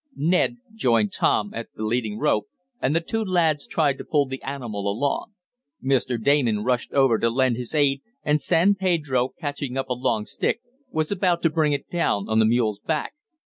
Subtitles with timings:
[0.15, 2.47] Ned joined Tom at the leading rope,
[2.81, 5.33] and the two lads tried to pull the animal along.
[5.85, 6.19] Mr.
[6.19, 10.59] Damon rushed over to lend his aid, and San Pedro, catching up a long stick,
[10.89, 13.13] was about to bring it down on the mule's back.